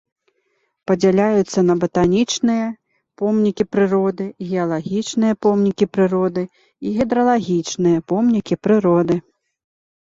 [0.91, 2.63] Падзяляюцца на батанічныя
[3.23, 6.43] помнікі прыроды, геалагічныя помнікі прыроды
[6.85, 9.23] і гідралагічныя помнікі прыроды.